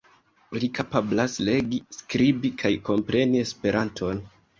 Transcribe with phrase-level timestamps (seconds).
[0.61, 4.25] Li kapablas legi, skribi kaj kompreni Esperanton.